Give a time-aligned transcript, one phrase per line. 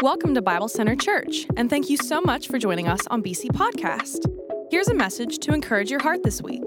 [0.00, 3.46] Welcome to Bible Center Church, and thank you so much for joining us on BC
[3.46, 4.30] Podcast.
[4.70, 6.62] Here's a message to encourage your heart this week.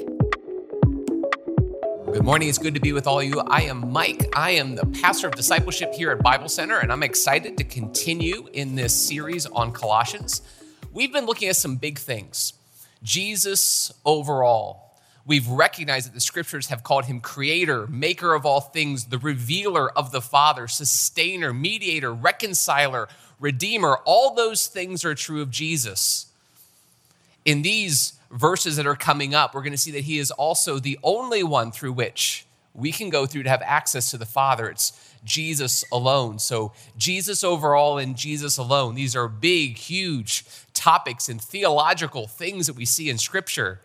[2.11, 2.49] Good morning.
[2.49, 3.39] It's good to be with all of you.
[3.39, 4.29] I am Mike.
[4.35, 8.49] I am the pastor of discipleship here at Bible Center, and I'm excited to continue
[8.51, 10.41] in this series on Colossians.
[10.91, 12.51] We've been looking at some big things
[13.01, 14.80] Jesus overall.
[15.25, 19.91] We've recognized that the scriptures have called him creator, maker of all things, the revealer
[19.91, 23.07] of the Father, sustainer, mediator, reconciler,
[23.39, 23.99] redeemer.
[24.05, 26.27] All those things are true of Jesus.
[27.45, 30.79] In these verses that are coming up, we're going to see that he is also
[30.79, 34.69] the only one through which we can go through to have access to the Father.
[34.69, 36.39] It's Jesus alone.
[36.39, 38.95] So, Jesus overall and Jesus alone.
[38.95, 43.81] These are big, huge topics and theological things that we see in Scripture.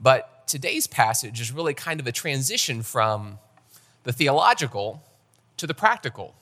[0.00, 3.38] But today's passage is really kind of a transition from
[4.04, 5.02] the theological
[5.56, 6.34] to the practical,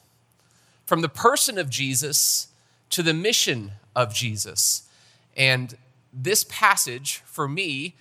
[0.86, 2.48] from the person of Jesus
[2.90, 4.82] to the mission of Jesus.
[5.36, 5.76] And
[6.12, 7.94] this passage, for me,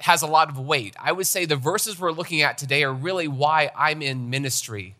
[0.00, 0.94] has a lot of weight.
[0.98, 4.94] I would say the verses we're looking at today are really why I'm in ministry.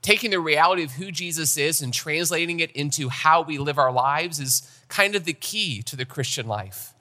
[0.00, 3.92] Taking the reality of who Jesus is and translating it into how we live our
[3.92, 6.94] lives is kind of the key to the Christian life.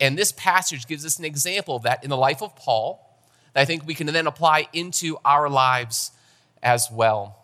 [0.00, 3.06] And this passage gives us an example of that in the life of Paul
[3.52, 6.12] that I think we can then apply into our lives
[6.62, 7.36] as well.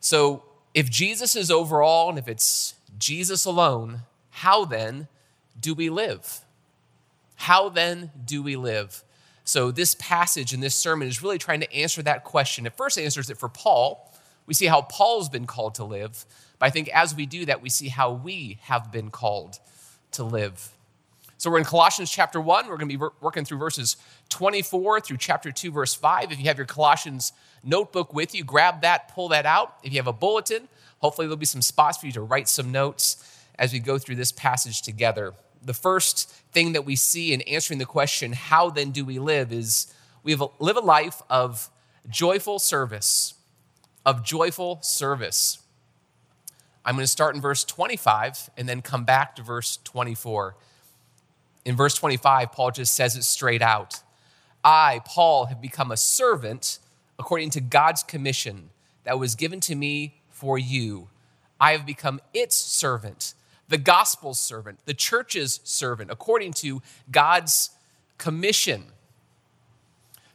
[0.00, 5.08] So, if Jesus is overall and if it's Jesus alone, how then
[5.58, 6.40] do we live?
[7.36, 9.02] How then do we live?
[9.44, 12.66] So, this passage in this sermon is really trying to answer that question.
[12.66, 14.12] It first answers it for Paul.
[14.46, 16.26] We see how Paul's been called to live.
[16.58, 19.58] But I think as we do that, we see how we have been called
[20.12, 20.73] to live.
[21.44, 22.68] So we're in Colossians chapter 1.
[22.68, 23.98] We're going to be working through verses
[24.30, 26.32] 24 through chapter 2, verse 5.
[26.32, 29.76] If you have your Colossians notebook with you, grab that, pull that out.
[29.82, 30.68] If you have a bulletin,
[31.00, 34.14] hopefully there'll be some spots for you to write some notes as we go through
[34.14, 35.34] this passage together.
[35.60, 39.52] The first thing that we see in answering the question, how then do we live,
[39.52, 41.68] is we live a life of
[42.08, 43.34] joyful service.
[44.06, 45.58] Of joyful service.
[46.86, 50.56] I'm going to start in verse 25 and then come back to verse 24.
[51.64, 54.02] In verse 25, Paul just says it straight out
[54.62, 56.78] I, Paul, have become a servant
[57.18, 58.70] according to God's commission
[59.04, 61.08] that was given to me for you.
[61.60, 63.34] I have become its servant,
[63.68, 67.70] the gospel's servant, the church's servant, according to God's
[68.18, 68.84] commission.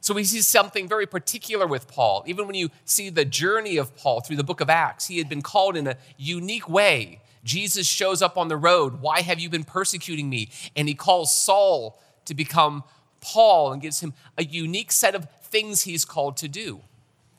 [0.00, 2.24] So we see something very particular with Paul.
[2.26, 5.28] Even when you see the journey of Paul through the book of Acts, he had
[5.28, 9.00] been called in a unique way Jesus shows up on the road.
[9.00, 10.50] Why have you been persecuting me?
[10.76, 12.84] And he calls Saul to become
[13.20, 16.80] Paul and gives him a unique set of things he's called to do.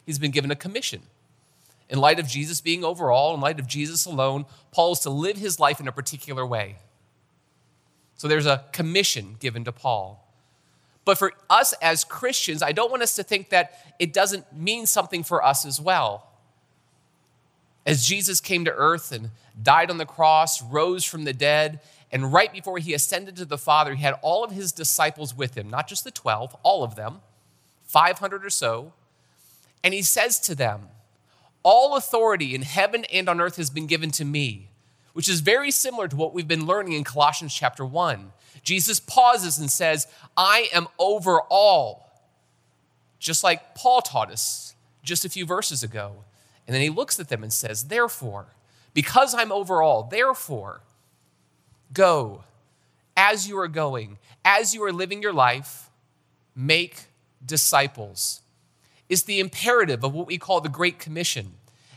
[0.05, 1.01] He's been given a commission.
[1.89, 5.37] In light of Jesus being overall, in light of Jesus alone, Paul is to live
[5.37, 6.77] his life in a particular way.
[8.15, 10.27] So there's a commission given to Paul.
[11.03, 14.85] But for us as Christians, I don't want us to think that it doesn't mean
[14.85, 16.30] something for us as well.
[17.85, 19.31] As Jesus came to earth and
[19.61, 21.79] died on the cross, rose from the dead,
[22.11, 25.55] and right before he ascended to the Father, he had all of his disciples with
[25.55, 27.21] him, not just the 12, all of them,
[27.85, 28.93] 500 or so.
[29.83, 30.89] And he says to them,
[31.63, 34.69] All authority in heaven and on earth has been given to me,
[35.13, 38.33] which is very similar to what we've been learning in Colossians chapter 1.
[38.63, 42.11] Jesus pauses and says, I am over all,
[43.19, 46.23] just like Paul taught us just a few verses ago.
[46.67, 48.47] And then he looks at them and says, Therefore,
[48.93, 50.81] because I'm over all, therefore,
[51.93, 52.43] go
[53.15, 55.89] as you are going, as you are living your life,
[56.55, 57.05] make
[57.45, 58.41] disciples.
[59.09, 61.53] It's the imperative of what we call the Great Commission.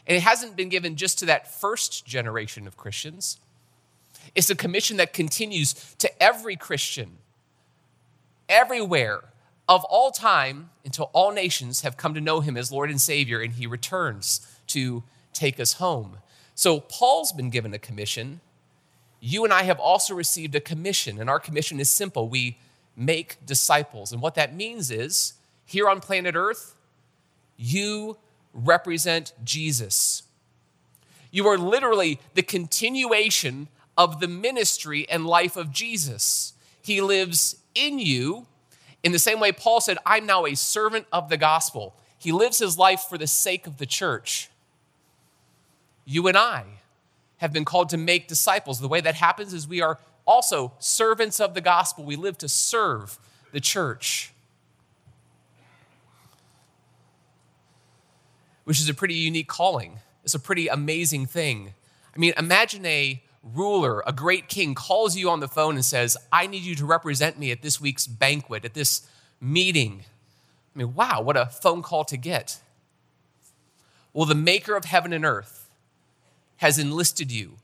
[0.07, 3.39] And it hasn't been given just to that first generation of Christians.
[4.35, 7.19] It's a commission that continues to every Christian,
[8.49, 9.25] everywhere,
[9.69, 13.41] of all time, until all nations have come to know him as Lord and Savior
[13.41, 15.03] and he returns to
[15.33, 16.19] take us home.
[16.55, 18.41] So Paul's been given a commission.
[19.21, 22.59] You and I have also received a commission, and our commission is simple we
[22.97, 24.13] make disciples.
[24.13, 25.35] And what that means is
[25.67, 26.75] here on planet Earth,
[27.57, 28.19] you
[28.53, 30.23] represent Jesus.
[31.31, 36.53] You are literally the continuation of the ministry and life of Jesus.
[36.83, 38.47] He lives in you
[39.03, 41.95] in the same way Paul said, I'm now a servant of the gospel.
[42.19, 44.49] He lives his life for the sake of the church
[46.05, 46.65] you and I
[47.39, 48.81] have been called to make disciples.
[48.81, 52.05] The way that happens is we are also servants of the gospel.
[52.05, 53.19] We live to serve
[53.53, 54.33] the church,
[58.65, 59.99] which is a pretty unique calling.
[60.25, 61.75] It's a pretty amazing thing.
[62.15, 66.17] I mean, imagine a ruler, a great king, calls you on the phone and says,
[66.33, 69.07] I need you to represent me at this week's banquet, at this
[69.41, 70.05] meeting.
[70.75, 72.61] I mean, wow, what a phone call to get.
[74.15, 75.64] Well, the maker of heaven and earth
[76.65, 77.59] has enlisted you.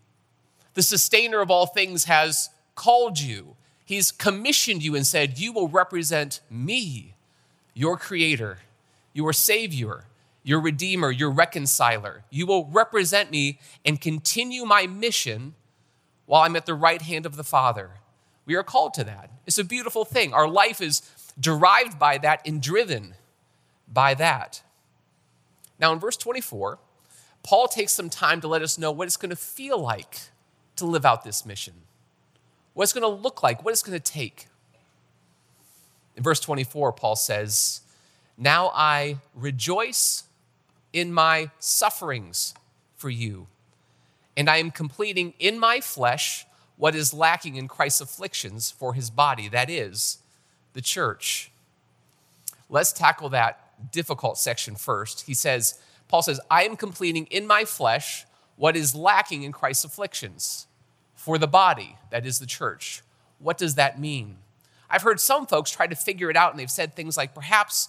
[0.74, 3.56] The sustainer of all things has called you.
[3.82, 7.14] He's commissioned you and said, You will represent me,
[7.72, 8.58] your creator,
[9.14, 10.04] your savior,
[10.42, 12.24] your redeemer, your reconciler.
[12.28, 15.54] You will represent me and continue my mission
[16.26, 17.92] while I'm at the right hand of the Father.
[18.44, 19.30] We are called to that.
[19.46, 20.34] It's a beautiful thing.
[20.34, 21.00] Our life is
[21.40, 23.14] derived by that and driven
[23.90, 24.60] by that.
[25.78, 26.78] Now, in verse 24,
[27.42, 30.18] Paul takes some time to let us know what it's going to feel like
[30.76, 31.74] to live out this mission,
[32.74, 34.46] what it's going to look like, what it's going to take.
[36.16, 37.80] In verse 24, Paul says,
[38.36, 40.24] Now I rejoice
[40.92, 42.54] in my sufferings
[42.96, 43.46] for you,
[44.36, 46.46] and I am completing in my flesh
[46.76, 50.18] what is lacking in Christ's afflictions for his body, that is,
[50.72, 51.50] the church.
[52.68, 55.22] Let's tackle that difficult section first.
[55.22, 55.78] He says,
[56.10, 58.26] Paul says, I am completing in my flesh
[58.56, 60.66] what is lacking in Christ's afflictions
[61.14, 63.02] for the body, that is the church.
[63.38, 64.38] What does that mean?
[64.90, 67.88] I've heard some folks try to figure it out, and they've said things like perhaps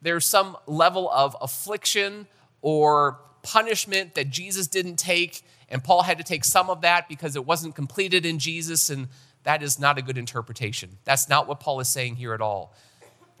[0.00, 2.28] there's some level of affliction
[2.62, 7.34] or punishment that Jesus didn't take, and Paul had to take some of that because
[7.34, 9.08] it wasn't completed in Jesus, and
[9.42, 10.98] that is not a good interpretation.
[11.04, 12.72] That's not what Paul is saying here at all.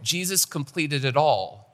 [0.02, 1.67] Jesus completed it all.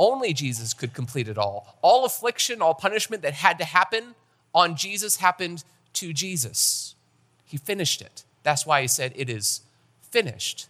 [0.00, 1.76] Only Jesus could complete it all.
[1.82, 4.14] All affliction, all punishment that had to happen
[4.54, 5.62] on Jesus happened
[5.92, 6.94] to Jesus.
[7.44, 8.24] He finished it.
[8.42, 9.60] That's why he said, It is
[10.00, 10.68] finished.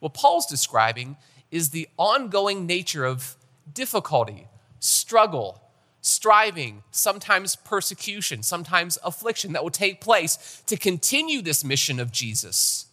[0.00, 1.16] What Paul's describing
[1.52, 3.36] is the ongoing nature of
[3.72, 4.48] difficulty,
[4.80, 5.62] struggle,
[6.00, 12.86] striving, sometimes persecution, sometimes affliction that will take place to continue this mission of Jesus.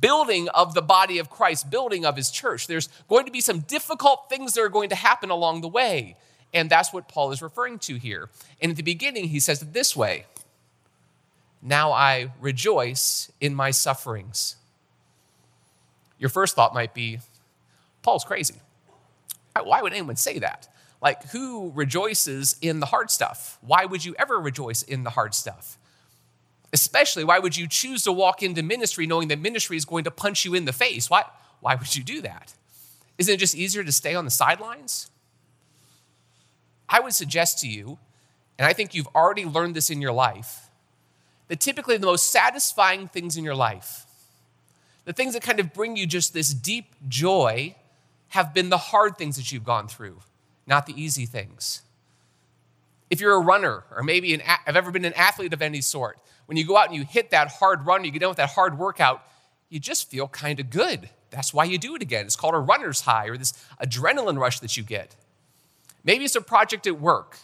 [0.00, 2.66] Building of the body of Christ, building of his church.
[2.66, 6.16] There's going to be some difficult things that are going to happen along the way.
[6.52, 8.28] And that's what Paul is referring to here.
[8.60, 10.26] And at the beginning, he says it this way
[11.62, 14.56] Now I rejoice in my sufferings.
[16.18, 17.18] Your first thought might be,
[18.02, 18.54] Paul's crazy.
[19.62, 20.68] Why would anyone say that?
[21.02, 23.58] Like, who rejoices in the hard stuff?
[23.60, 25.78] Why would you ever rejoice in the hard stuff?
[26.72, 30.10] Especially, why would you choose to walk into ministry knowing that ministry is going to
[30.10, 31.08] punch you in the face?
[31.08, 31.24] Why,
[31.60, 32.54] why would you do that?
[33.18, 35.10] Isn't it just easier to stay on the sidelines?
[36.88, 37.98] I would suggest to you,
[38.58, 40.68] and I think you've already learned this in your life,
[41.48, 44.04] that typically the most satisfying things in your life,
[45.04, 47.74] the things that kind of bring you just this deep joy,
[48.28, 50.18] have been the hard things that you've gone through,
[50.66, 51.82] not the easy things.
[53.08, 56.18] If you're a runner, or maybe an, have ever been an athlete of any sort,
[56.46, 58.50] when you go out and you hit that hard run, you get done with that
[58.50, 59.22] hard workout,
[59.68, 61.10] you just feel kind of good.
[61.30, 62.24] That's why you do it again.
[62.24, 63.52] It's called a runner's high or this
[63.82, 65.16] adrenaline rush that you get.
[66.04, 67.38] Maybe it's a project at work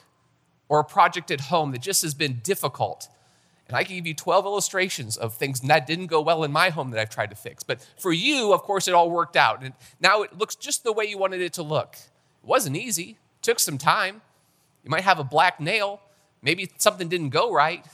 [0.69, 3.09] or a project at home that just has been difficult.
[3.69, 6.71] And I can give you 12 illustrations of things that didn't go well in my
[6.71, 7.63] home that I've tried to fix.
[7.63, 9.63] But for you, of course, it all worked out.
[9.63, 11.95] And now it looks just the way you wanted it to look.
[11.95, 14.23] It wasn't easy, it took some time.
[14.85, 16.01] You might have a black nail,
[16.43, 17.85] maybe something didn't go right.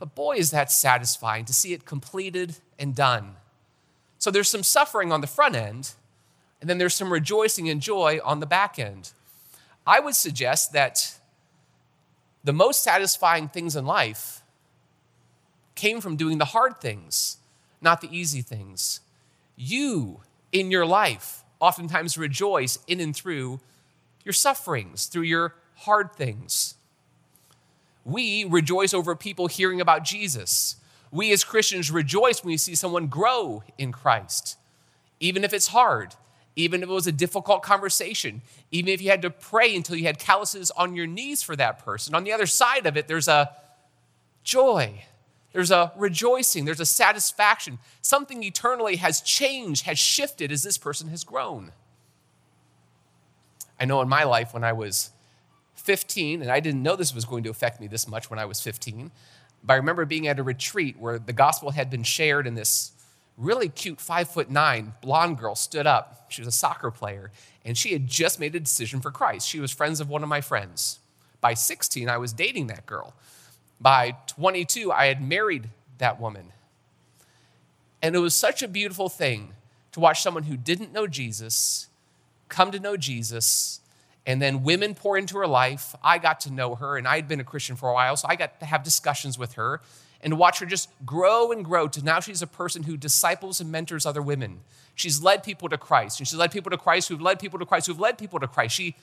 [0.00, 3.36] But boy, is that satisfying to see it completed and done.
[4.18, 5.92] So there's some suffering on the front end,
[6.60, 9.12] and then there's some rejoicing and joy on the back end.
[9.86, 11.18] I would suggest that
[12.42, 14.42] the most satisfying things in life
[15.74, 17.36] came from doing the hard things,
[17.82, 19.00] not the easy things.
[19.54, 23.60] You, in your life, oftentimes rejoice in and through
[24.24, 26.76] your sufferings, through your hard things.
[28.04, 30.76] We rejoice over people hearing about Jesus.
[31.10, 34.56] We as Christians rejoice when we see someone grow in Christ,
[35.18, 36.14] even if it's hard,
[36.56, 40.04] even if it was a difficult conversation, even if you had to pray until you
[40.04, 42.14] had calluses on your knees for that person.
[42.14, 43.50] On the other side of it, there's a
[44.44, 45.04] joy,
[45.52, 47.78] there's a rejoicing, there's a satisfaction.
[48.02, 51.72] Something eternally has changed, has shifted as this person has grown.
[53.78, 55.10] I know in my life when I was
[55.80, 58.44] 15, and I didn't know this was going to affect me this much when I
[58.44, 59.10] was 15,
[59.64, 62.92] but I remember being at a retreat where the gospel had been shared and this
[63.36, 66.26] really cute five foot nine blonde girl stood up.
[66.28, 67.30] She was a soccer player,
[67.64, 69.48] and she had just made a decision for Christ.
[69.48, 70.98] She was friends of one of my friends.
[71.40, 73.14] By 16, I was dating that girl.
[73.80, 76.52] By 22, I had married that woman.
[78.02, 79.54] And it was such a beautiful thing
[79.92, 81.88] to watch someone who didn't know Jesus
[82.48, 83.79] come to know Jesus
[84.26, 85.94] And then women pour into her life.
[86.04, 88.28] I got to know her, and I had been a Christian for a while, so
[88.28, 89.80] I got to have discussions with her
[90.22, 93.72] and watch her just grow and grow to now she's a person who disciples and
[93.72, 94.60] mentors other women.
[94.94, 97.64] She's led people to Christ, and she's led people to Christ who've led people to
[97.64, 98.74] Christ who've led people to Christ.
[98.74, 98.96] She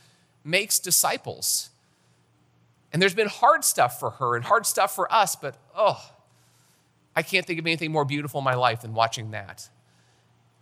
[0.43, 1.71] makes disciples.
[2.93, 6.11] And there's been hard stuff for her and hard stuff for us, but oh,
[7.15, 9.69] I can't think of anything more beautiful in my life than watching that.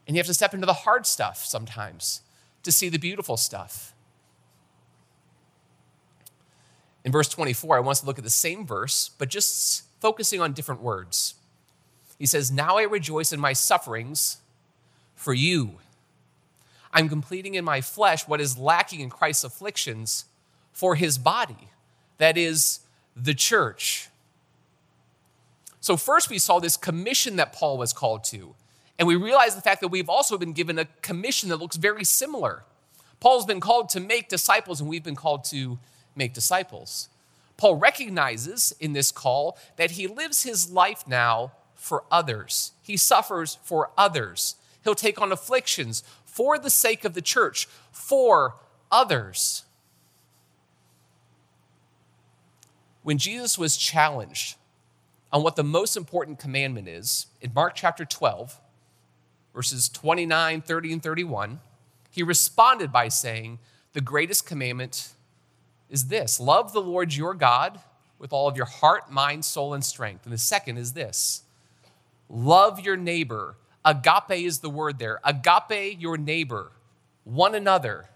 [0.08, 2.22] And you have to step into the hard stuff sometimes
[2.64, 3.95] to see the beautiful stuff.
[7.06, 10.42] In verse 24, I want us to look at the same verse, but just focusing
[10.42, 11.36] on different words.
[12.18, 14.40] He says, Now I rejoice in my sufferings
[15.14, 15.76] for you.
[16.92, 20.26] I'm completing in my flesh what is lacking in Christ's afflictions
[20.72, 21.70] for his body,
[22.18, 22.80] that is,
[23.16, 24.10] the church.
[25.80, 28.56] So, first we saw this commission that Paul was called to,
[28.98, 32.04] and we realized the fact that we've also been given a commission that looks very
[32.04, 32.64] similar.
[33.20, 35.78] Paul's been called to make disciples, and we've been called to
[36.16, 37.10] make disciples.
[37.58, 42.72] Paul recognizes in this call that he lives his life now for others.
[42.82, 44.56] He suffers for others.
[44.84, 48.56] He'll take on afflictions for the sake of the church, for
[48.92, 49.64] others.
[53.04, 54.58] When Jesus was challenged
[55.32, 58.60] on what the most important commandment is, in Mark chapter 12,
[59.54, 61.60] verses 29, 30, and 31,
[62.10, 63.60] he responded by saying,
[63.94, 65.14] The greatest commandment
[65.90, 67.80] is this love the Lord your God
[68.20, 70.26] with all of your heart, mind, soul, and strength.
[70.26, 71.44] And the second is this
[72.30, 73.56] love your neighbor.
[73.84, 75.20] Agape is the word there.
[75.24, 76.72] Agape your neighbor,
[77.24, 78.10] one another.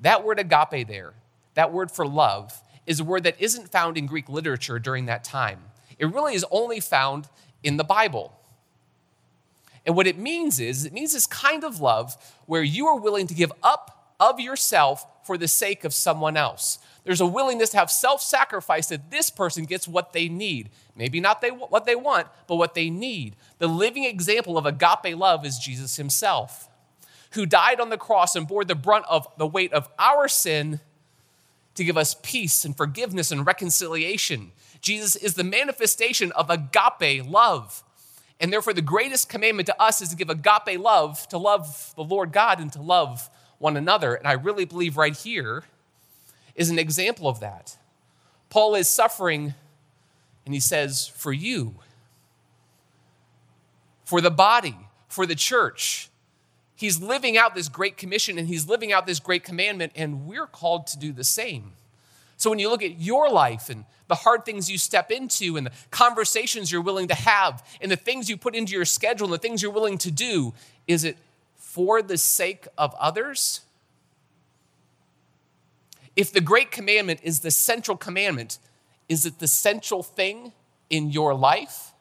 [0.00, 1.14] That word agape there,
[1.54, 5.24] that word for love, is a word that isn't found in Greek literature during that
[5.24, 5.60] time.
[5.98, 7.28] It really is only found
[7.62, 8.38] in the Bible.
[9.86, 13.26] And what it means is, it means this kind of love where you are willing
[13.26, 16.78] to give up of yourself for the sake of someone else.
[17.04, 20.70] There's a willingness to have self sacrifice that this person gets what they need.
[20.96, 23.36] Maybe not they, what they want, but what they need.
[23.58, 26.68] The living example of agape love is Jesus himself,
[27.32, 30.80] who died on the cross and bore the brunt of the weight of our sin
[31.74, 34.52] to give us peace and forgiveness and reconciliation.
[34.80, 37.82] Jesus is the manifestation of agape love.
[38.40, 42.04] And therefore, the greatest commandment to us is to give agape love, to love the
[42.04, 44.14] Lord God and to love one another.
[44.14, 45.64] And I really believe right here
[46.54, 47.76] is an example of that.
[48.50, 49.54] Paul is suffering,
[50.44, 51.76] and he says, For you,
[54.04, 54.76] for the body,
[55.08, 56.08] for the church.
[56.76, 60.46] He's living out this great commission and he's living out this great commandment, and we're
[60.46, 61.72] called to do the same.
[62.36, 65.66] So when you look at your life and the hard things you step into and
[65.66, 69.34] the conversations you're willing to have and the things you put into your schedule and
[69.34, 70.52] the things you're willing to do,
[70.86, 71.16] is it
[71.74, 73.62] for the sake of others?
[76.14, 78.60] If the great commandment is the central commandment,
[79.08, 80.52] is it the central thing
[80.88, 81.92] in your life?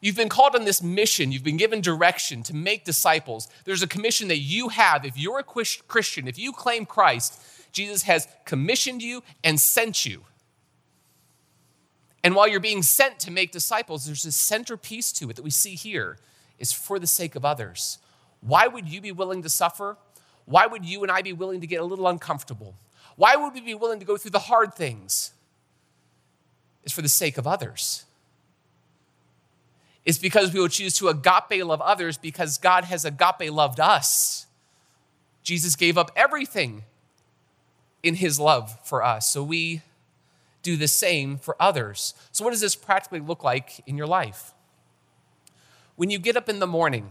[0.00, 1.32] You've been called on this mission.
[1.32, 3.48] You've been given direction to make disciples.
[3.64, 5.04] There's a commission that you have.
[5.04, 10.22] If you're a Christian, if you claim Christ, Jesus has commissioned you and sent you.
[12.22, 15.50] And while you're being sent to make disciples, there's a centerpiece to it that we
[15.50, 16.18] see here
[16.62, 17.98] is for the sake of others.
[18.40, 19.98] Why would you be willing to suffer?
[20.46, 22.74] Why would you and I be willing to get a little uncomfortable?
[23.16, 25.32] Why would we be willing to go through the hard things?
[26.84, 28.04] It's for the sake of others.
[30.04, 34.46] It's because we will choose to agape love others because God has agape loved us.
[35.42, 36.84] Jesus gave up everything
[38.02, 39.30] in his love for us.
[39.30, 39.82] So we
[40.62, 42.14] do the same for others.
[42.30, 44.54] So, what does this practically look like in your life?
[45.96, 47.10] When you get up in the morning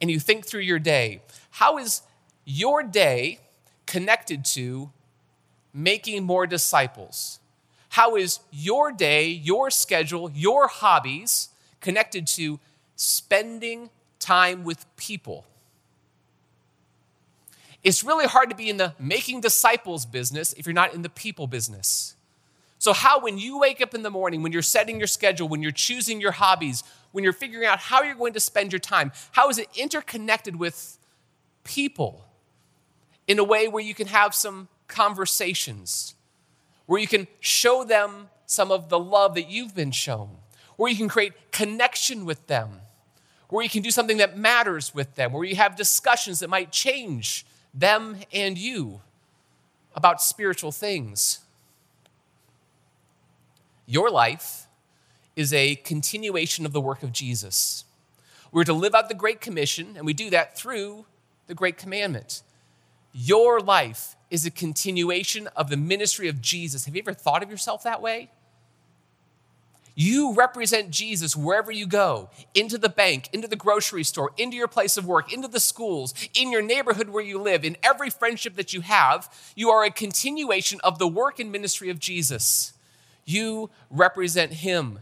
[0.00, 2.02] and you think through your day, how is
[2.44, 3.40] your day
[3.86, 4.90] connected to
[5.72, 7.40] making more disciples?
[7.90, 11.48] How is your day, your schedule, your hobbies
[11.80, 12.60] connected to
[12.96, 15.44] spending time with people?
[17.82, 21.08] It's really hard to be in the making disciples business if you're not in the
[21.08, 22.14] people business.
[22.78, 25.62] So, how, when you wake up in the morning, when you're setting your schedule, when
[25.62, 29.12] you're choosing your hobbies, when you're figuring out how you're going to spend your time,
[29.32, 30.98] how is it interconnected with
[31.64, 32.24] people
[33.26, 36.14] in a way where you can have some conversations,
[36.86, 40.30] where you can show them some of the love that you've been shown,
[40.76, 42.80] where you can create connection with them,
[43.48, 46.72] where you can do something that matters with them, where you have discussions that might
[46.72, 49.00] change them and you
[49.94, 51.40] about spiritual things.
[53.86, 54.66] Your life
[55.40, 57.84] is a continuation of the work of Jesus.
[58.52, 61.06] We're to live out the Great Commission, and we do that through
[61.46, 62.42] the Great Commandment.
[63.12, 66.84] Your life is a continuation of the ministry of Jesus.
[66.84, 68.30] Have you ever thought of yourself that way?
[69.94, 74.68] You represent Jesus wherever you go into the bank, into the grocery store, into your
[74.68, 78.56] place of work, into the schools, in your neighborhood where you live, in every friendship
[78.56, 79.32] that you have.
[79.56, 82.74] You are a continuation of the work and ministry of Jesus.
[83.24, 85.00] You represent Him.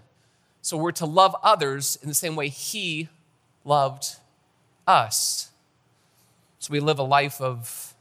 [0.63, 3.09] So we're to love others in the same way He
[3.65, 4.17] loved
[4.87, 5.51] us.
[6.59, 7.95] So we live a life of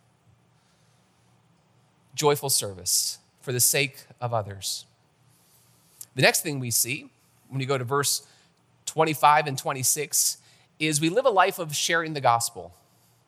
[2.15, 4.85] joyful service for the sake of others.
[6.15, 7.09] The next thing we see
[7.49, 8.25] when you go to verse
[8.87, 10.37] 25 and 26
[10.79, 12.73] is we live a life of sharing the gospel.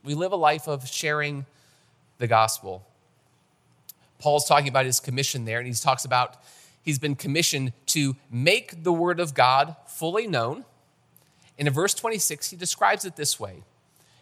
[0.03, 1.45] We live a life of sharing
[2.17, 2.85] the gospel.
[4.17, 6.37] Paul's talking about his commission there, and he talks about
[6.89, 10.65] he's been commissioned to make the word of God fully known.
[11.57, 13.63] And in verse 26, he describes it this way.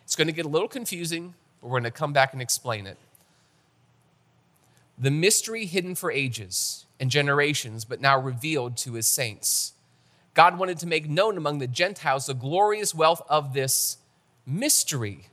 [0.03, 2.85] It's going to get a little confusing, but we're going to come back and explain
[2.85, 2.97] it.
[4.97, 9.71] The mystery hidden for ages and generations, but now revealed to his saints.
[10.33, 13.97] God wanted to make known among the Gentiles the glorious wealth of this
[14.45, 15.27] mystery,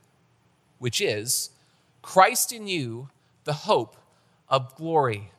[0.79, 1.51] which is
[2.01, 3.09] Christ in you,
[3.43, 3.97] the hope
[4.49, 5.33] of glory.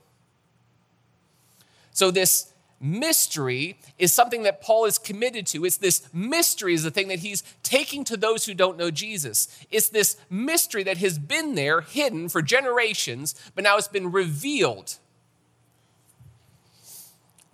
[1.95, 5.65] So, this mystery is something that Paul is committed to.
[5.65, 9.47] It's this mystery is the thing that he's taking to those who don't know Jesus.
[9.71, 14.99] It's this mystery that has been there hidden for generations, but now it's been revealed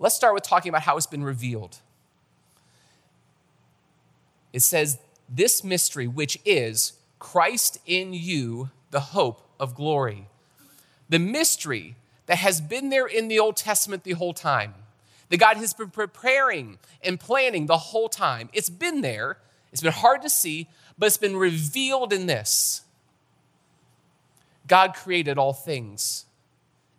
[0.02, 1.78] Let's start with talking about how it's been revealed.
[4.52, 10.26] It says, This mystery, which is Christ in you, the hope of glory.
[11.08, 11.94] The mystery
[12.26, 14.74] that has been there in the Old Testament the whole time,
[15.28, 18.48] that God has been preparing and planning the whole time.
[18.52, 19.38] It's been there,
[19.72, 22.82] it's been hard to see, but it's been revealed in this.
[24.66, 26.26] God created all things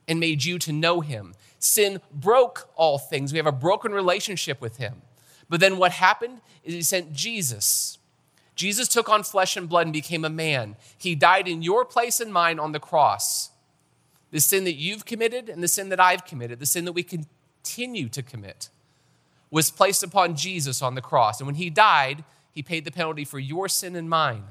[0.08, 1.34] and made you to know him.
[1.60, 3.32] Sin broke all things.
[3.32, 5.02] We have a broken relationship with him.
[5.50, 7.98] But then what happened is he sent Jesus.
[8.56, 10.76] Jesus took on flesh and blood and became a man.
[10.98, 13.50] He died in your place and mine on the cross.
[14.34, 17.04] The sin that you've committed and the sin that I've committed, the sin that we
[17.04, 18.70] continue to commit,
[19.52, 21.40] was placed upon Jesus on the cross.
[21.40, 24.46] And when he died, he paid the penalty for your sin and mine.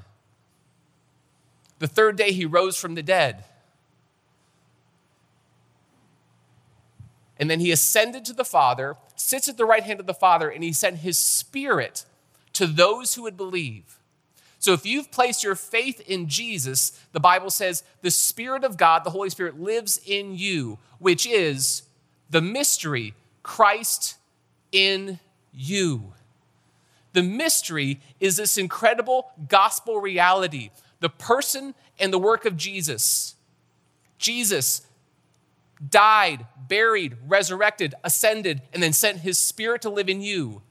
[1.81, 3.45] The third day, he rose from the dead.
[7.37, 10.49] And then he ascended to the Father, sits at the right hand of the Father,
[10.49, 12.05] and he sent his Spirit
[12.53, 13.99] to those who would believe.
[14.63, 19.03] So if you've placed your faith in Jesus, the Bible says the Spirit of God,
[19.03, 21.83] the Holy Spirit, lives in you, which is
[22.31, 24.19] the mystery Christ
[24.71, 25.19] in
[25.53, 26.13] you.
[27.13, 30.71] The mystery is this incredible gospel reality
[31.01, 33.35] the person and the work of Jesus.
[34.17, 34.83] Jesus
[35.91, 40.63] died, buried, resurrected, ascended, and then sent his spirit to live in you.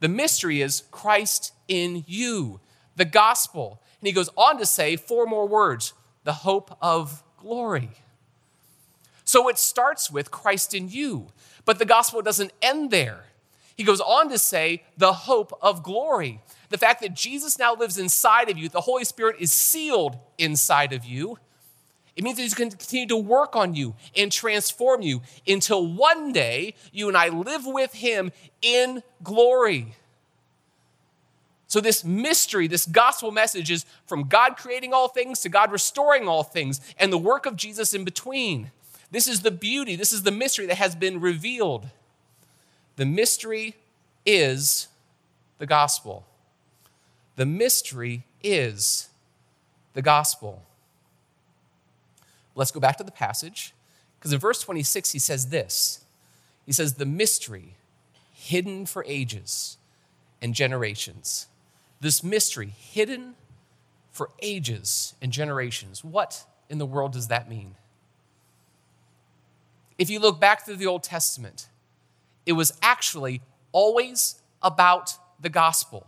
[0.00, 2.60] The mystery is Christ in you,
[2.98, 3.80] the gospel.
[4.00, 7.90] And he goes on to say four more words the hope of glory.
[9.24, 11.28] So it starts with Christ in you,
[11.64, 13.24] but the gospel doesn't end there.
[13.76, 16.40] He goes on to say the hope of glory.
[16.68, 20.92] The fact that Jesus now lives inside of you, the Holy Spirit is sealed inside
[20.92, 21.38] of you.
[22.16, 25.86] It means that He's going to continue to work on you and transform you until
[25.86, 29.94] one day you and I live with Him in glory.
[31.68, 36.26] So, this mystery, this gospel message is from God creating all things to God restoring
[36.26, 38.70] all things and the work of Jesus in between.
[39.10, 41.88] This is the beauty, this is the mystery that has been revealed.
[42.96, 43.76] The mystery
[44.24, 44.88] is
[45.58, 46.26] the gospel.
[47.36, 49.10] The mystery is
[49.92, 50.62] the gospel.
[52.54, 53.72] Let's go back to the passage,
[54.18, 56.02] because in verse 26, he says this
[56.64, 57.74] He says, The mystery
[58.32, 59.76] hidden for ages
[60.40, 61.46] and generations.
[62.00, 63.34] This mystery hidden
[64.12, 66.04] for ages and generations.
[66.04, 67.74] What in the world does that mean?
[69.98, 71.68] If you look back through the Old Testament,
[72.46, 73.40] it was actually
[73.72, 76.06] always about the gospel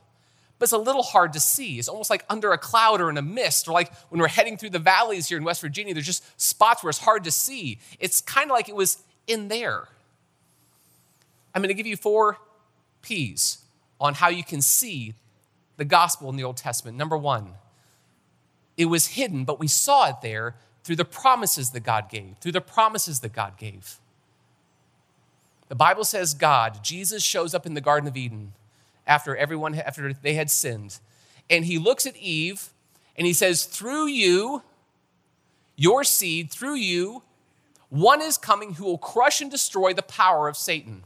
[0.60, 1.78] but it's a little hard to see.
[1.78, 4.58] It's almost like under a cloud or in a mist, or like when we're heading
[4.58, 7.78] through the valleys here in West Virginia, there's just spots where it's hard to see.
[7.98, 9.88] It's kind of like it was in there.
[11.54, 12.36] I'm going to give you four
[13.00, 13.64] P's
[13.98, 15.14] on how you can see
[15.80, 16.98] the gospel in the Old Testament.
[16.98, 17.54] Number one,
[18.76, 22.52] it was hidden, but we saw it there through the promises that God gave, through
[22.52, 23.98] the promises that God gave.
[25.68, 28.52] The Bible says God, Jesus shows up in the Garden of Eden
[29.06, 30.98] after everyone after they had sinned.
[31.48, 32.68] And he looks at Eve
[33.16, 34.62] and he says, "Through you,
[35.76, 37.22] your seed, through you,
[37.88, 41.04] one is coming who will crush and destroy the power of Satan."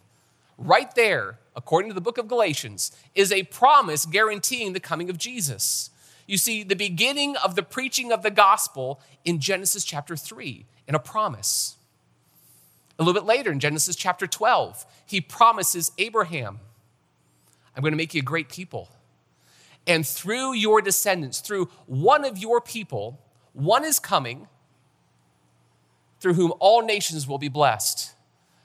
[0.58, 5.18] Right there, according to the book of Galatians, is a promise guaranteeing the coming of
[5.18, 5.90] Jesus.
[6.26, 10.94] You see, the beginning of the preaching of the gospel in Genesis chapter 3 in
[10.94, 11.76] a promise.
[12.98, 16.60] A little bit later in Genesis chapter 12, he promises Abraham,
[17.76, 18.88] I'm going to make you a great people.
[19.86, 23.20] And through your descendants, through one of your people,
[23.52, 24.48] one is coming
[26.20, 28.12] through whom all nations will be blessed.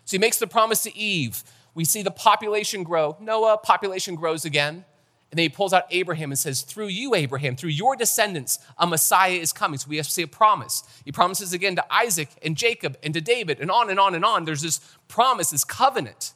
[0.06, 1.44] So he makes the promise to Eve.
[1.74, 3.18] We see the population grow.
[3.20, 4.86] Noah, population grows again.
[5.32, 8.88] And then he pulls out Abraham and says, Through you, Abraham, through your descendants, a
[8.88, 9.78] Messiah is coming.
[9.78, 10.84] So we have to see a promise.
[11.06, 14.26] He promises again to Isaac and Jacob and to David, and on and on and
[14.26, 14.46] on.
[14.46, 16.34] There's this promise, this covenant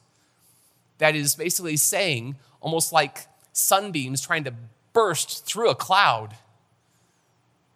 [0.98, 4.54] that is basically saying, almost like sunbeams trying to
[4.92, 6.36] burst through a cloud,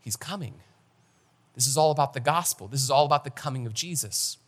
[0.00, 0.54] He's coming.
[1.54, 2.68] This is all about the gospel.
[2.68, 4.38] This is all about the coming of Jesus.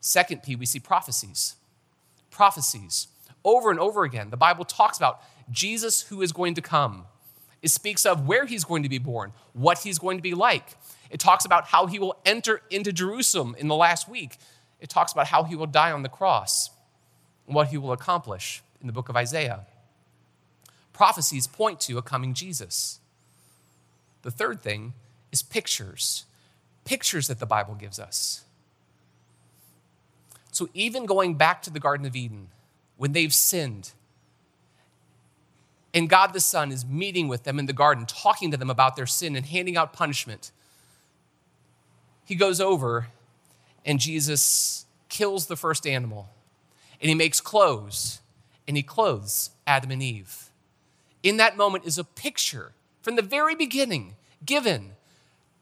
[0.00, 1.56] Second P, we see prophecies.
[2.34, 3.06] Prophecies.
[3.44, 7.06] Over and over again, the Bible talks about Jesus who is going to come.
[7.62, 10.76] It speaks of where he's going to be born, what he's going to be like.
[11.10, 14.38] It talks about how he will enter into Jerusalem in the last week.
[14.80, 16.70] It talks about how he will die on the cross
[17.46, 19.66] and what he will accomplish in the book of Isaiah.
[20.92, 22.98] Prophecies point to a coming Jesus.
[24.22, 24.94] The third thing
[25.30, 26.24] is pictures,
[26.84, 28.43] pictures that the Bible gives us.
[30.54, 32.46] So, even going back to the Garden of Eden,
[32.96, 33.90] when they've sinned,
[35.92, 38.94] and God the Son is meeting with them in the garden, talking to them about
[38.94, 40.52] their sin and handing out punishment.
[42.24, 43.08] He goes over
[43.84, 46.28] and Jesus kills the first animal
[47.00, 48.20] and he makes clothes
[48.68, 50.50] and he clothes Adam and Eve.
[51.24, 52.70] In that moment is a picture
[53.02, 54.14] from the very beginning
[54.46, 54.92] given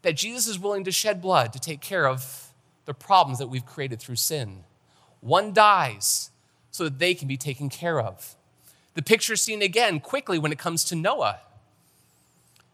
[0.02, 2.52] that Jesus is willing to shed blood to take care of
[2.85, 4.64] the problems that we've created through sin.
[5.23, 6.31] One dies
[6.73, 8.35] so that they can be taken care of.
[8.95, 11.41] The picture seen again quickly when it comes to Noah.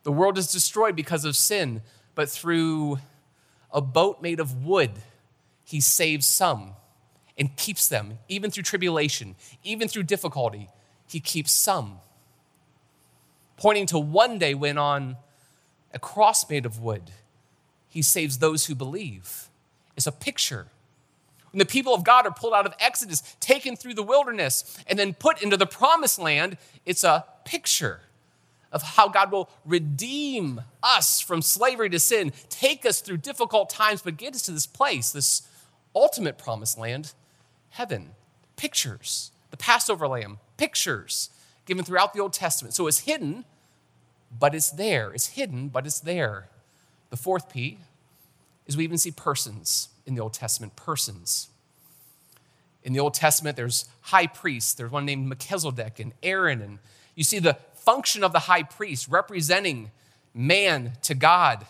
[0.02, 1.82] The world is destroyed because of sin,
[2.14, 2.98] but through
[3.70, 4.92] a boat made of wood,
[5.62, 6.72] he saves some
[7.36, 10.70] and keeps them, even through tribulation, even through difficulty,
[11.06, 11.98] he keeps some.
[13.58, 15.16] Pointing to one day when on
[15.92, 17.10] a cross made of wood,
[17.88, 19.48] he saves those who believe.
[19.96, 20.68] It's a picture
[21.50, 24.98] when the people of God are pulled out of Exodus, taken through the wilderness, and
[24.98, 28.00] then put into the promised land, it's a picture
[28.70, 34.02] of how God will redeem us from slavery to sin, take us through difficult times,
[34.02, 35.42] but get us to this place, this
[35.94, 37.12] ultimate promised land,
[37.70, 38.10] heaven.
[38.56, 39.30] Pictures.
[39.50, 41.30] The Passover lamb, pictures
[41.64, 42.74] given throughout the Old Testament.
[42.74, 43.44] So it's hidden,
[44.36, 45.12] but it's there.
[45.12, 46.48] It's hidden, but it's there.
[47.10, 47.78] The fourth P
[48.68, 51.48] is we even see persons in the Old Testament persons.
[52.84, 54.74] In the Old Testament, there's high priests.
[54.74, 56.62] There's one named Melchizedek and Aaron.
[56.62, 56.78] And
[57.16, 59.90] you see the function of the high priest representing
[60.32, 61.66] man to God.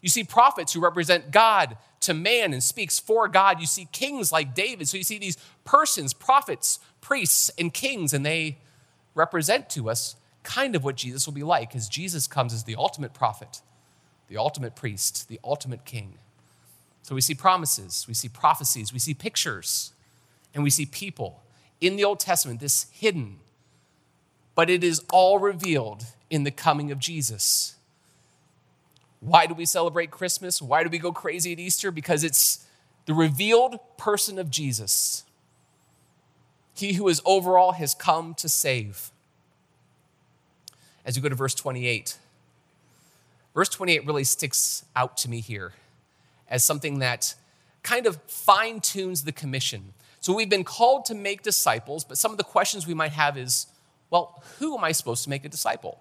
[0.00, 3.60] You see prophets who represent God to man and speaks for God.
[3.60, 4.88] You see kings like David.
[4.88, 8.58] So you see these persons, prophets, priests, and kings, and they
[9.14, 12.76] represent to us kind of what Jesus will be like as Jesus comes as the
[12.76, 13.62] ultimate prophet,
[14.34, 16.18] the ultimate priest, the ultimate king.
[17.02, 19.92] So we see promises, we see prophecies, we see pictures,
[20.52, 21.44] and we see people
[21.80, 23.38] in the Old Testament, this hidden,
[24.56, 27.76] but it is all revealed in the coming of Jesus.
[29.20, 30.60] Why do we celebrate Christmas?
[30.60, 31.92] Why do we go crazy at Easter?
[31.92, 32.66] Because it's
[33.06, 35.22] the revealed person of Jesus.
[36.74, 39.12] He who is over all has come to save.
[41.04, 42.18] As you go to verse 28,
[43.54, 45.72] verse 28 really sticks out to me here
[46.48, 47.34] as something that
[47.82, 49.94] kind of fine tunes the commission.
[50.20, 53.36] So we've been called to make disciples, but some of the questions we might have
[53.36, 53.66] is
[54.10, 55.98] well, who am I supposed to make a disciple?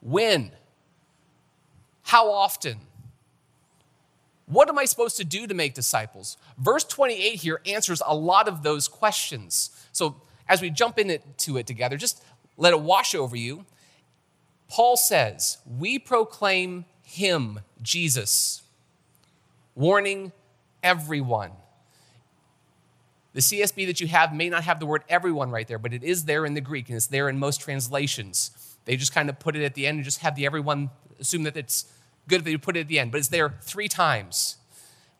[0.00, 0.52] When?
[2.02, 2.80] How often?
[4.46, 6.36] What am I supposed to do to make disciples?
[6.58, 9.70] Verse 28 here answers a lot of those questions.
[9.92, 10.16] So
[10.48, 12.22] as we jump into it together, just
[12.58, 13.64] let it wash over you.
[14.74, 18.64] Paul says, We proclaim him, Jesus
[19.76, 20.32] warning
[20.82, 21.52] everyone.
[23.34, 26.02] The CSB that you have may not have the word everyone right there, but it
[26.02, 28.50] is there in the Greek and it's there in most translations.
[28.84, 31.44] They just kind of put it at the end and just have the everyone assume
[31.44, 31.86] that it's
[32.28, 34.56] good if they put it at the end, but it's there three times.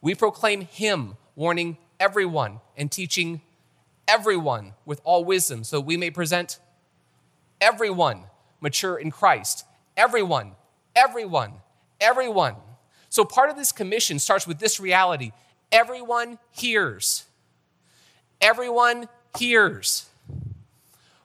[0.01, 3.41] We proclaim him, warning everyone and teaching
[4.09, 6.59] everyone with all wisdom, so we may present
[7.61, 8.25] everyone
[8.65, 9.65] mature in Christ.
[9.97, 10.53] Everyone,
[10.97, 11.53] everyone,
[12.01, 12.57] everyone.
[13.11, 15.31] So part of this commission starts with this reality
[15.71, 17.25] everyone hears.
[18.41, 20.09] Everyone hears.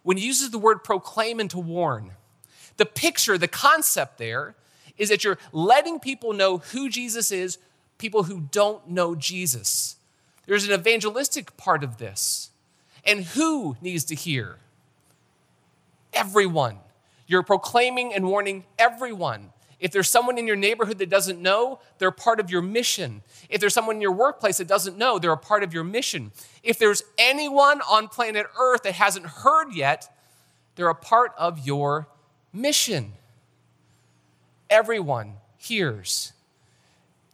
[0.04, 2.12] When he uses the word proclaim and to warn,
[2.78, 4.56] the picture, the concept there
[4.98, 7.58] is that you're letting people know who Jesus is,
[7.98, 9.96] people who don't know Jesus.
[10.46, 12.50] There's an evangelistic part of this.
[13.06, 14.58] And who needs to hear?
[16.12, 16.80] Everyone.
[17.30, 19.52] You're proclaiming and warning everyone.
[19.80, 23.22] If there's someone in your neighborhood that doesn't know, they're part of your mission.
[23.50, 26.32] If there's someone in your workplace that doesn't know, they're a part of your mission.
[26.64, 30.12] If there's anyone on planet Earth that hasn't heard yet,
[30.74, 32.08] they're a part of your
[32.52, 33.14] mission.
[34.68, 36.34] Everyone hears.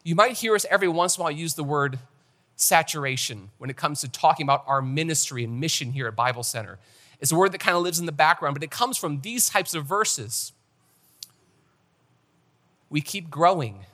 [0.03, 1.99] You might hear us every once in a while use the word
[2.57, 6.79] saturation when it comes to talking about our ministry and mission here at Bible Center.
[7.19, 9.49] It's a word that kind of lives in the background, but it comes from these
[9.49, 10.51] types of verses
[12.89, 13.85] we keep growing,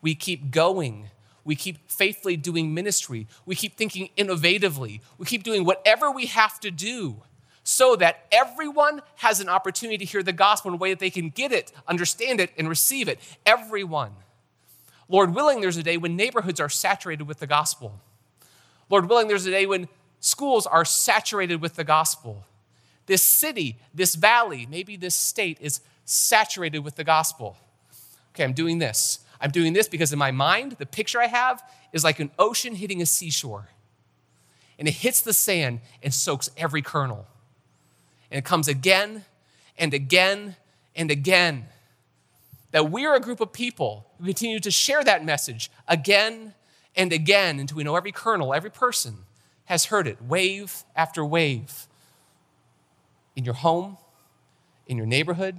[0.00, 1.10] we keep going,
[1.44, 6.60] we keep faithfully doing ministry, we keep thinking innovatively, we keep doing whatever we have
[6.60, 7.22] to do
[7.62, 11.10] so that everyone has an opportunity to hear the gospel in a way that they
[11.10, 13.18] can get it, understand it, and receive it.
[13.44, 14.12] Everyone.
[15.08, 18.00] Lord willing, there's a day when neighborhoods are saturated with the gospel.
[18.88, 19.88] Lord willing, there's a day when
[20.20, 22.44] schools are saturated with the gospel.
[23.10, 27.56] This city, this valley, maybe this state is saturated with the gospel
[28.34, 29.20] okay, I'm doing this.
[29.40, 32.74] I'm doing this because in my mind, the picture I have is like an ocean
[32.74, 33.68] hitting a seashore.
[34.78, 37.26] And it hits the sand and soaks every kernel.
[38.30, 39.24] And it comes again
[39.76, 40.56] and again
[40.94, 41.66] and again.
[42.70, 46.54] That we're a group of people who continue to share that message again
[46.96, 49.18] and again until we know every kernel, every person
[49.64, 51.88] has heard it, wave after wave.
[53.36, 53.96] In your home,
[54.86, 55.56] in your neighborhood,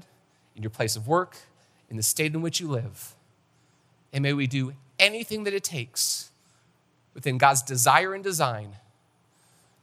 [0.55, 1.37] in your place of work,
[1.89, 3.15] in the state in which you live.
[4.13, 6.31] And may we do anything that it takes
[7.13, 8.75] within God's desire and design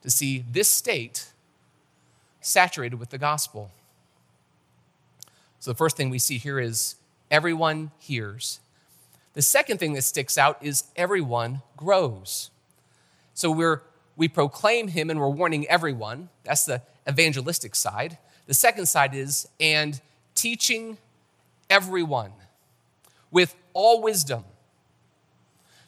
[0.02, 1.32] to see this state
[2.40, 3.70] saturated with the gospel.
[5.60, 6.94] So, the first thing we see here is
[7.30, 8.60] everyone hears.
[9.34, 12.50] The second thing that sticks out is everyone grows.
[13.34, 13.82] So, we're,
[14.16, 16.28] we proclaim him and we're warning everyone.
[16.44, 18.18] That's the evangelistic side.
[18.46, 20.00] The second side is, and
[20.34, 20.98] teaching
[21.68, 22.32] everyone
[23.30, 24.44] with all wisdom.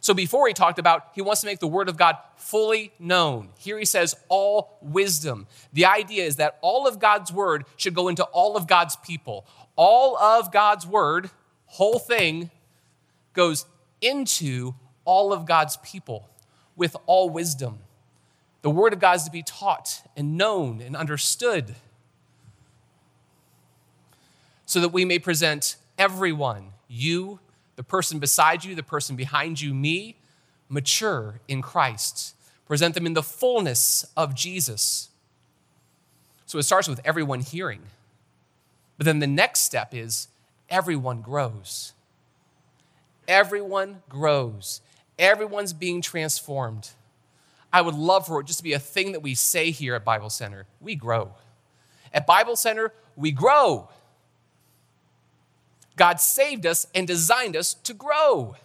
[0.00, 3.50] So before he talked about he wants to make the word of God fully known.
[3.58, 5.46] Here he says all wisdom.
[5.72, 9.46] The idea is that all of God's word should go into all of God's people.
[9.76, 11.30] All of God's word,
[11.66, 12.50] whole thing,
[13.34, 13.66] goes
[14.00, 16.28] into all of God's people
[16.76, 17.78] with all wisdom.
[18.62, 21.74] The word of God is to be taught and known and understood
[24.66, 27.40] so that we may present everyone, you,
[27.76, 30.16] the person beside you, the person behind you, me,
[30.68, 32.36] mature in Christ.
[32.66, 35.08] Present them in the fullness of Jesus.
[36.46, 37.82] So it starts with everyone hearing.
[38.96, 40.28] But then the next step is
[40.68, 41.94] everyone grows.
[43.26, 44.82] Everyone grows.
[45.18, 46.90] Everyone's being transformed.
[47.72, 50.04] I would love for it just to be a thing that we say here at
[50.04, 50.66] Bible Center.
[50.80, 51.34] We grow.
[52.12, 53.88] At Bible Center, we grow.
[55.96, 58.56] God saved us and designed us to grow.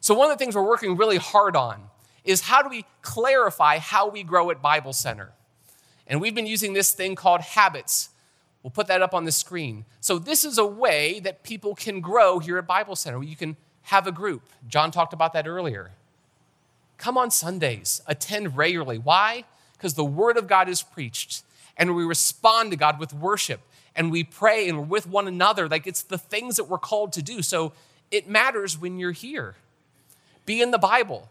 [0.00, 1.84] So, one of the things we're working really hard on
[2.24, 5.32] is how do we clarify how we grow at Bible Center?
[6.06, 8.10] And we've been using this thing called habits.
[8.62, 9.84] We'll put that up on the screen.
[10.00, 13.22] So, this is a way that people can grow here at Bible Center.
[13.22, 14.42] You can have a group.
[14.66, 15.92] John talked about that earlier.
[17.02, 18.96] Come on Sundays, attend regularly.
[18.96, 19.42] Why?
[19.72, 21.42] Because the Word of God is preached,
[21.76, 23.60] and we respond to God with worship
[23.96, 25.68] and we pray and we're with one another.
[25.68, 27.42] Like it's the things that we're called to do.
[27.42, 27.72] So
[28.12, 29.56] it matters when you're here.
[30.46, 31.28] Be in the Bible.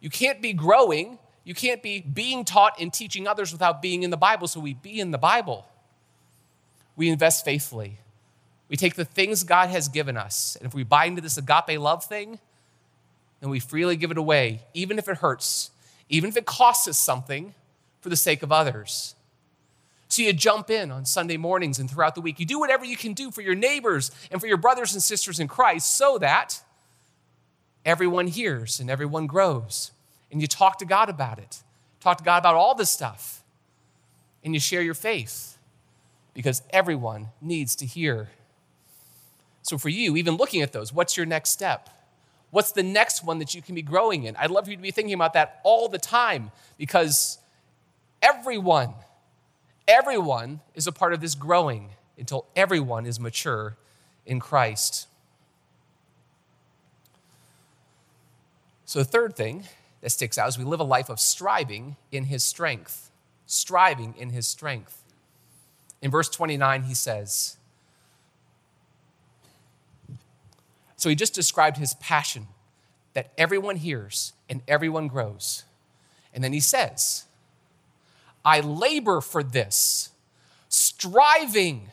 [0.00, 4.10] You can't be growing, you can't be being taught and teaching others without being in
[4.10, 4.48] the Bible.
[4.48, 5.64] So we be in the Bible.
[6.96, 7.98] We invest faithfully.
[8.68, 11.78] We take the things God has given us, and if we buy into this agape
[11.78, 12.40] love thing,
[13.40, 15.70] then we freely give it away, even if it hurts,
[16.08, 17.54] even if it costs us something
[18.00, 19.14] for the sake of others.
[20.08, 22.38] So you jump in on Sunday mornings and throughout the week.
[22.38, 25.40] You do whatever you can do for your neighbors and for your brothers and sisters
[25.40, 26.62] in Christ so that
[27.84, 29.90] everyone hears and everyone grows.
[30.30, 31.62] And you talk to God about it.
[32.00, 33.42] Talk to God about all this stuff.
[34.44, 35.58] And you share your faith
[36.34, 38.28] because everyone needs to hear.
[39.62, 41.90] So for you, even looking at those, what's your next step?
[42.56, 44.34] What's the next one that you can be growing in?
[44.34, 47.36] I'd love for you to be thinking about that all the time because
[48.22, 48.94] everyone
[49.86, 53.76] everyone is a part of this growing until everyone is mature
[54.24, 55.06] in Christ.
[58.86, 59.64] So, the third thing
[60.00, 63.10] that sticks out is we live a life of striving in his strength.
[63.44, 65.02] Striving in his strength.
[66.00, 67.55] In verse 29, he says,
[70.96, 72.46] So he just described his passion
[73.14, 75.64] that everyone hears and everyone grows.
[76.34, 77.24] And then he says,
[78.44, 80.10] I labor for this,
[80.68, 81.90] striving.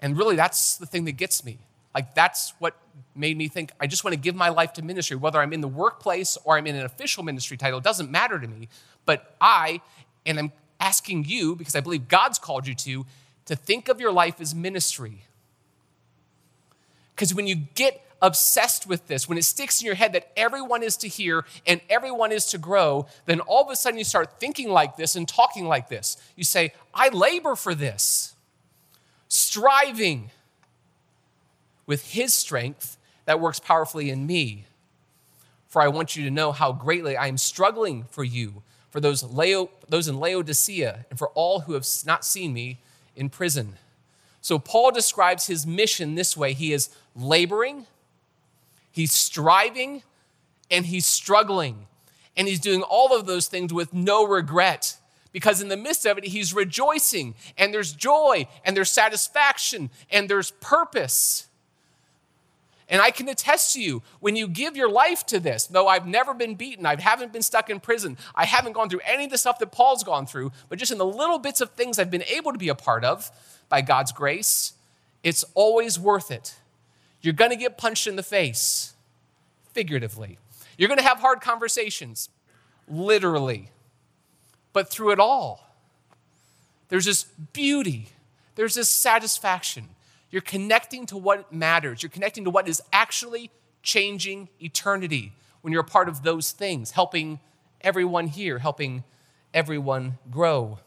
[0.00, 1.58] And really, that's the thing that gets me.
[1.94, 2.76] Like, that's what
[3.14, 5.60] made me think I just want to give my life to ministry, whether I'm in
[5.60, 8.68] the workplace or I'm in an official ministry title, it doesn't matter to me.
[9.06, 9.80] But I,
[10.26, 13.06] and I'm asking you, because I believe God's called you to,
[13.46, 15.24] to think of your life as ministry.
[17.14, 20.82] Because when you get obsessed with this, when it sticks in your head that everyone
[20.82, 24.40] is to hear and everyone is to grow, then all of a sudden you start
[24.40, 26.16] thinking like this and talking like this.
[26.34, 28.34] You say, I labor for this,
[29.28, 30.30] striving
[31.86, 32.96] with His strength
[33.26, 34.64] that works powerfully in me.
[35.68, 39.22] For I want you to know how greatly I am struggling for you, for those,
[39.88, 42.78] those in Laodicea, and for all who have not seen me
[43.16, 43.74] in prison.
[44.40, 47.86] So Paul describes his mission this way he is laboring,
[48.90, 50.02] he's striving,
[50.70, 51.86] and he's struggling.
[52.36, 54.96] And he's doing all of those things with no regret
[55.34, 60.30] because in the midst of it, he's rejoicing, and there's joy, and there's satisfaction, and
[60.30, 61.48] there's purpose.
[62.88, 66.06] And I can attest to you, when you give your life to this, though I've
[66.06, 69.32] never been beaten, I haven't been stuck in prison, I haven't gone through any of
[69.32, 72.12] the stuff that Paul's gone through, but just in the little bits of things I've
[72.12, 73.32] been able to be a part of
[73.68, 74.74] by God's grace,
[75.24, 76.54] it's always worth it.
[77.24, 78.94] You're gonna get punched in the face,
[79.72, 80.38] figuratively.
[80.76, 82.28] You're gonna have hard conversations,
[82.86, 83.70] literally.
[84.74, 85.70] But through it all,
[86.88, 88.08] there's this beauty,
[88.56, 89.88] there's this satisfaction
[90.34, 92.02] you're connecting to what matters.
[92.02, 93.52] You're connecting to what is actually
[93.84, 97.38] changing eternity when you're a part of those things, helping
[97.82, 99.04] everyone here, helping
[99.54, 100.80] everyone grow.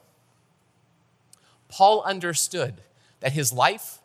[1.69, 2.81] Paul understood
[3.21, 3.99] that his life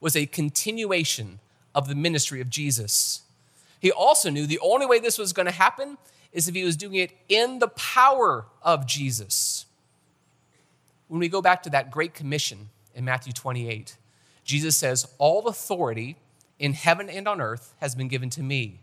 [0.00, 1.38] was a continuation
[1.74, 3.22] of the ministry of Jesus.
[3.80, 5.98] He also knew the only way this was going to happen
[6.32, 9.66] is if he was doing it in the power of Jesus.
[11.06, 13.96] When we go back to that great commission in Matthew 28,
[14.44, 16.16] Jesus says, All authority
[16.58, 18.80] in heaven and on earth has been given to me.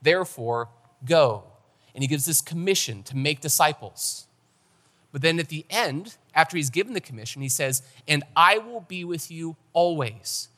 [0.00, 0.68] Therefore,
[1.04, 1.44] go.
[1.94, 4.26] And he gives this commission to make disciples.
[5.12, 8.80] But then at the end, after he's given the commission, he says, And I will
[8.80, 10.48] be with you always.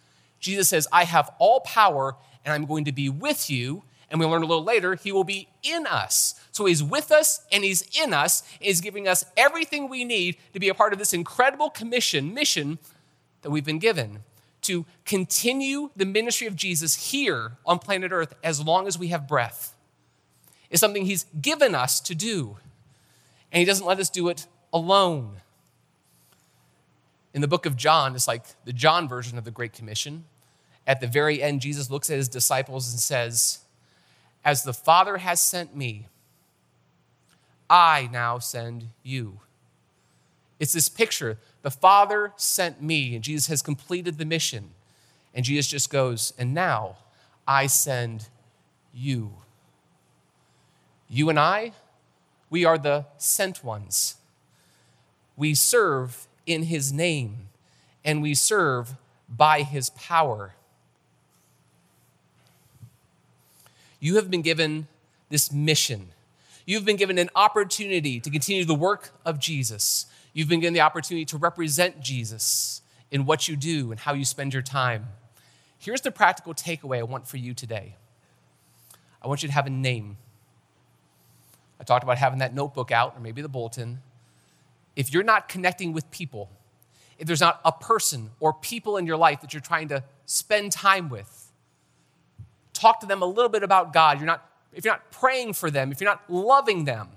[0.44, 3.83] Jesus says, I have all power and I'm going to be with you.
[4.11, 6.35] And we learn a little later, he will be in us.
[6.52, 8.42] So he's with us and he's in us.
[8.61, 12.35] And he's giving us everything we need to be a part of this incredible commission,
[12.35, 12.78] mission
[13.40, 14.20] that we've been given
[14.62, 19.26] to continue the ministry of Jesus here on planet Earth as long as we have
[19.26, 19.74] breath.
[20.70, 22.59] Is something He's given us to do.
[23.50, 25.37] And He doesn't let us do it alone.
[27.33, 30.24] In the book of John, it's like the John version of the Great Commission.
[30.87, 33.61] At the very end, Jesus looks at his disciples and says,
[34.44, 36.09] As the Father has sent me,
[37.70, 39.40] I now send you.
[40.61, 44.70] It's this picture the Father sent me, and Jesus has completed the mission.
[45.35, 46.99] And Jesus just goes, And now
[47.49, 48.29] I send
[48.92, 49.33] you.
[51.09, 51.73] You and I,
[52.51, 54.16] we are the sent ones.
[55.37, 57.49] We serve in his name,
[58.05, 58.94] and we serve
[59.29, 60.55] by his power.
[64.05, 64.87] You have been given
[65.31, 66.09] this mission.
[66.67, 70.05] You've been given an opportunity to continue the work of Jesus.
[70.35, 74.27] You've been given the opportunity to represent Jesus in what you do and how you
[74.27, 75.07] spend your time.
[75.79, 77.97] Here's the practical takeaway I want for you today
[79.23, 80.19] I want you to have a name.
[81.81, 84.01] I talked about having that notebook out or maybe the bulletin.
[84.97, 86.51] If you're not connecting with people,
[87.19, 90.72] if there's not a person or people in your life that you're trying to spend
[90.72, 91.43] time with,
[92.85, 94.18] talk to them a little bit about God.
[94.18, 97.09] You're not, if you're not praying for them, if you're not loving them,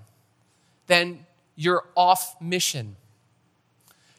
[0.86, 2.96] then you're off mission.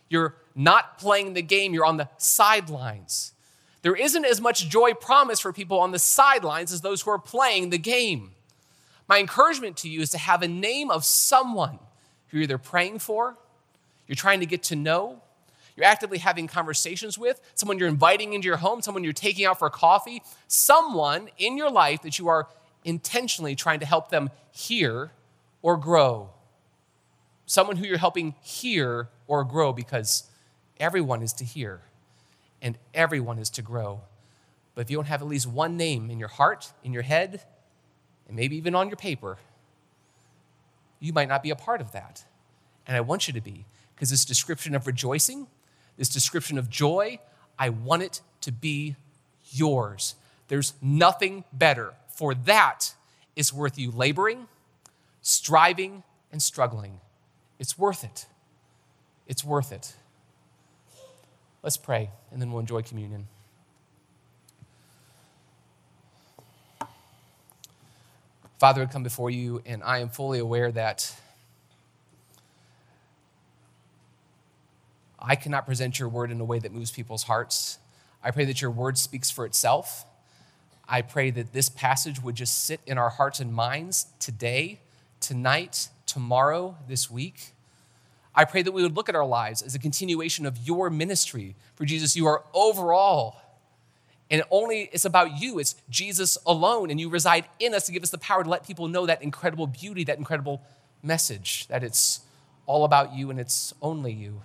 [0.10, 3.34] You're not playing the game, you're on the sidelines.
[3.82, 7.20] There isn't as much joy promised for people on the sidelines as those who are
[7.20, 8.32] playing the game.
[9.08, 11.80] My encouragement to you is to have a name of someone
[12.28, 13.38] who you're either praying for,
[14.06, 15.22] you're trying to get to know,
[15.80, 19.58] you're actively having conversations with, someone you're inviting into your home, someone you're taking out
[19.58, 22.48] for coffee, someone in your life that you are
[22.84, 25.12] intentionally trying to help them hear
[25.62, 26.30] or grow.
[27.50, 30.30] someone who you're helping hear or grow because
[30.80, 31.82] everyone is to hear
[32.62, 34.02] and everyone is to grow.
[34.76, 37.42] But if you don't have at least one name in your heart, in your head,
[38.28, 39.40] and maybe even on your paper,
[41.00, 42.24] you might not be a part of that.
[42.86, 43.66] And I want you to be,
[43.96, 45.48] because this description of rejoicing,
[46.00, 47.20] this description of joy,
[47.60, 48.96] I want it to be
[49.52, 50.16] yours.
[50.48, 51.94] There's nothing better.
[52.08, 52.94] For that
[53.36, 54.48] is worth you laboring,
[55.22, 57.02] striving, and struggling.
[57.60, 58.28] It's worth it.
[59.28, 59.94] It's worth it.
[61.62, 63.28] Let's pray, and then we'll enjoy communion.
[68.58, 71.14] Father, I come before you, and I am fully aware that
[75.22, 77.78] I cannot present your word in a way that moves people's hearts.
[78.24, 80.06] I pray that your word speaks for itself.
[80.88, 84.80] I pray that this passage would just sit in our hearts and minds today,
[85.20, 87.54] tonight, tomorrow, this week.
[88.34, 91.56] I pray that we would look at our lives as a continuation of your ministry.
[91.76, 93.42] For Jesus, you are overall
[94.32, 95.60] and only it's about you.
[95.60, 98.66] It's Jesus alone, and you reside in us to give us the power to let
[98.66, 100.62] people know that incredible beauty, that incredible
[101.02, 102.22] message, that it's
[102.66, 104.42] all about you and it's only you.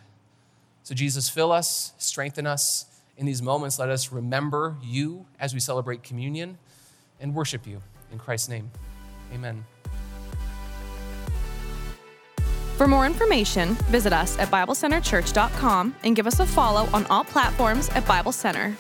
[0.85, 3.78] So, Jesus, fill us, strengthen us in these moments.
[3.78, 6.59] Let us remember you as we celebrate communion
[7.20, 7.82] and worship you.
[8.12, 8.70] In Christ's name,
[9.32, 9.64] amen.
[12.76, 17.89] For more information, visit us at BibleCenterChurch.com and give us a follow on all platforms
[17.91, 18.76] at Bible Center.